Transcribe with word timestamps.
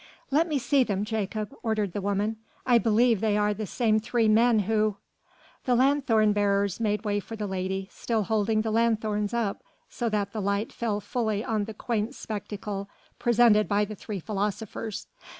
"Let 0.31 0.47
me 0.47 0.57
see 0.57 0.83
them, 0.83 1.05
Jakob," 1.05 1.53
ordered 1.61 1.93
the 1.93 2.01
woman. 2.01 2.37
"I 2.65 2.79
believe 2.79 3.21
they 3.21 3.37
are 3.37 3.53
the 3.53 3.67
same 3.67 3.99
three 3.99 4.27
men 4.27 4.61
who...." 4.61 4.97
The 5.65 5.75
lanthorn 5.75 6.33
bearers 6.33 6.79
made 6.79 7.05
way 7.05 7.19
for 7.19 7.35
the 7.35 7.45
lady, 7.45 7.87
still 7.91 8.23
holding 8.23 8.63
the 8.63 8.71
lanthorns 8.71 9.31
up 9.31 9.61
so 9.89 10.09
that 10.09 10.33
the 10.33 10.41
light 10.41 10.73
fell 10.73 11.01
fully 11.01 11.45
on 11.45 11.65
the 11.65 11.75
quaint 11.75 12.15
spectacle 12.15 12.89
presented 13.19 13.67
by 13.67 13.85
the 13.85 13.93
three 13.93 14.19
philosophers. 14.19 15.05